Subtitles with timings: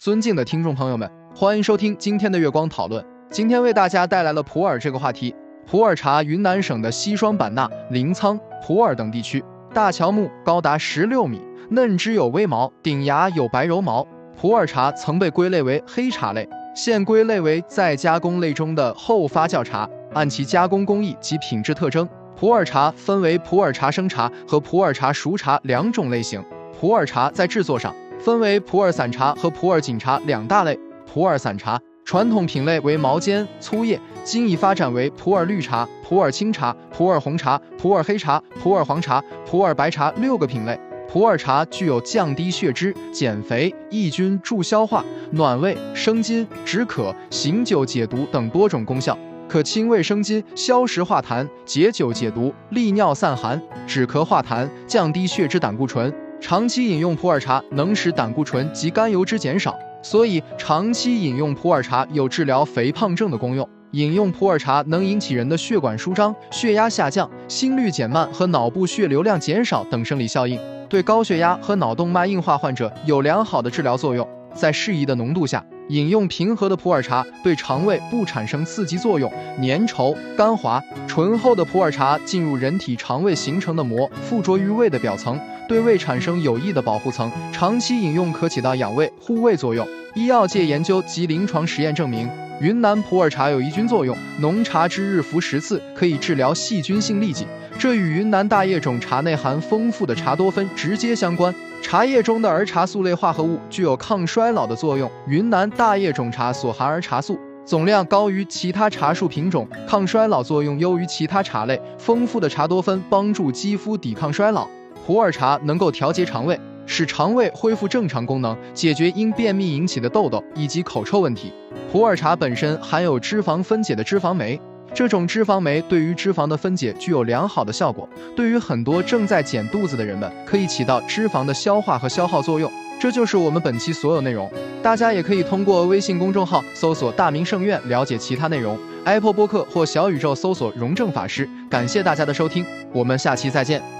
[0.00, 1.06] 尊敬的听众朋友们，
[1.36, 3.04] 欢迎收听今天的月光讨论。
[3.30, 5.34] 今天为大家带来了普洱这个话题。
[5.66, 9.44] 普洱茶，云南省的西双版纳、临沧、普洱等地区，
[9.74, 14.02] 大乔木高达十六米，嫩枝有微毛，顶芽有白柔毛。
[14.40, 19.86] 普洱茶曾被归类为黑茶类，现归类为再加工类中的后发酵茶。
[20.14, 26.42] 按其加工工艺及品质特征，普洱茶分为普洱茶生茶和普洱茶熟茶两种类型。
[26.80, 30.78] 普洱茶在制作上分为普洱散茶和普洱锦茶两大类。
[31.06, 40.78] 普洱散茶传统品类为毛尖粗叶，今已发展为普洱绿茶、普洱清茶、普洱红茶、普洱黑茶、普洱黄茶、普洱白茶六个品类。
[41.08, 49.18] 普洱茶具有降低血脂、减肥、抑菌、助消化、暖胃、生津、止渴、醒酒解毒等多种功效。
[49.48, 56.14] 可清胃生津、消食化痰、解酒解毒、利尿散寒、止咳化痰、降低血脂胆固醇。
[56.40, 63.68] 长期饮用普洱茶能使胆固醇及甘油脂减少，所以长期饮用普洱茶有治疗肥胖症的功用。
[63.92, 74.26] 饮用普洱茶能引起人的血管舒张、血压下降、心率减慢和脑部血流量减少等生理效应，对高血压和脑动脉硬化患者有良好的治疗作用。
[74.54, 75.64] 在适宜的浓度下。
[75.90, 79.28] 饮用平和的普洱茶对肠胃不产生刺激作用，
[79.60, 85.36] 粘稠、干滑、醇厚的普洱茶进入人体肠胃形成的膜，附着于胃的表层，
[85.70, 87.30] 对胃产生有益的保护层。
[87.52, 89.86] 长期饮用可起到养胃护胃作用。
[90.14, 92.28] 医药界研究及临床实验证明，
[92.60, 97.46] 云南普洱茶有抑菌作用，浓茶之日服十次可以治疗细菌性痢疾，
[97.78, 101.54] 这与云南大叶种茶内含丰富的茶多酚直接相关。
[101.80, 105.08] 茶叶中的儿茶素类化合物具有抗衰老的作用。
[105.28, 111.80] 云南大叶种茶所含儿茶素总量高于其他茶树品种，抗衰老作用优于其他茶类。
[111.96, 114.66] 丰富的茶多酚帮助肌肤抵抗衰老。
[115.10, 116.56] 普洱茶能够调节肠胃，
[116.86, 121.52] 使肠胃恢复正常功能，解决因便秘引起的痘痘以及口臭问题。
[121.90, 124.60] 普洱茶本身含有脂肪分解的脂肪酶。
[124.94, 132.70] 这种脂肪酶对于脂肪的分解具有良好的效果，对于很多正在减肚子的人们，可以起到脂肪的消化和消耗作用。
[133.00, 134.48] 这就是我们本期所有内容，
[134.80, 141.50] 大家也可以通过微信公众号搜索“大明圣院”了解其他内容，Apple 播客或小宇宙搜索“荣正法师”。
[141.68, 143.99] 感谢大家的收听，我们下期再见。